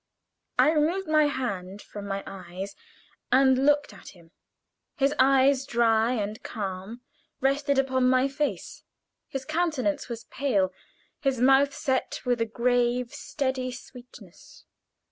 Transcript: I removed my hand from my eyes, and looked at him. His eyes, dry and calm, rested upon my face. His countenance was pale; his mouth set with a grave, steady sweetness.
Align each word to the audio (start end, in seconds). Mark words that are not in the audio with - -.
I 0.57 0.71
removed 0.71 1.07
my 1.07 1.25
hand 1.27 1.79
from 1.79 2.07
my 2.07 2.23
eyes, 2.25 2.75
and 3.31 3.67
looked 3.67 3.93
at 3.93 4.15
him. 4.15 4.31
His 4.97 5.13
eyes, 5.19 5.63
dry 5.63 6.13
and 6.13 6.41
calm, 6.41 7.01
rested 7.39 7.77
upon 7.77 8.09
my 8.09 8.27
face. 8.27 8.83
His 9.27 9.45
countenance 9.45 10.09
was 10.09 10.23
pale; 10.23 10.73
his 11.19 11.39
mouth 11.39 11.71
set 11.75 12.21
with 12.25 12.41
a 12.41 12.45
grave, 12.47 13.13
steady 13.13 13.71
sweetness. 13.71 14.65